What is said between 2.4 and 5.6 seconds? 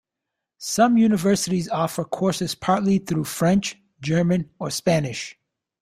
partly through French, German or Spanish.